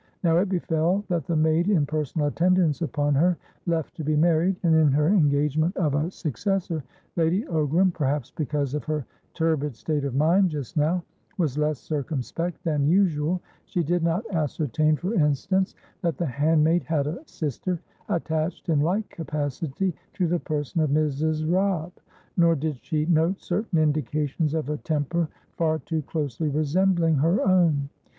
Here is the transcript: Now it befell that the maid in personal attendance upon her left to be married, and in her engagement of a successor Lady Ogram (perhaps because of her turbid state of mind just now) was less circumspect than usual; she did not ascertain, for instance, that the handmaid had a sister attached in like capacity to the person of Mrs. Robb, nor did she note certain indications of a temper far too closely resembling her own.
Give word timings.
Now 0.23 0.37
it 0.39 0.49
befell 0.49 1.03
that 1.09 1.27
the 1.27 1.35
maid 1.35 1.69
in 1.69 1.85
personal 1.85 2.25
attendance 2.25 2.81
upon 2.81 3.13
her 3.13 3.37
left 3.67 3.93
to 3.97 4.03
be 4.03 4.15
married, 4.15 4.55
and 4.63 4.73
in 4.73 4.87
her 4.91 5.09
engagement 5.09 5.77
of 5.77 5.93
a 5.93 6.09
successor 6.09 6.83
Lady 7.15 7.43
Ogram 7.43 7.93
(perhaps 7.93 8.31
because 8.31 8.73
of 8.73 8.83
her 8.85 9.05
turbid 9.35 9.75
state 9.75 10.03
of 10.03 10.15
mind 10.15 10.49
just 10.49 10.75
now) 10.75 11.03
was 11.37 11.55
less 11.59 11.77
circumspect 11.77 12.63
than 12.63 12.87
usual; 12.87 13.41
she 13.65 13.83
did 13.83 14.01
not 14.01 14.25
ascertain, 14.33 14.95
for 14.95 15.13
instance, 15.13 15.75
that 16.01 16.17
the 16.17 16.25
handmaid 16.25 16.83
had 16.85 17.05
a 17.05 17.21
sister 17.27 17.79
attached 18.09 18.69
in 18.69 18.79
like 18.79 19.07
capacity 19.09 19.93
to 20.13 20.25
the 20.27 20.39
person 20.39 20.81
of 20.81 20.89
Mrs. 20.89 21.45
Robb, 21.47 21.91
nor 22.35 22.55
did 22.55 22.79
she 22.83 23.05
note 23.05 23.39
certain 23.39 23.77
indications 23.77 24.55
of 24.55 24.67
a 24.71 24.77
temper 24.77 25.27
far 25.57 25.77
too 25.77 26.01
closely 26.01 26.49
resembling 26.49 27.17
her 27.17 27.39
own. 27.47 27.87